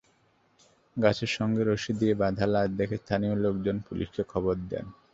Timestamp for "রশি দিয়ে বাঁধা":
1.63-2.45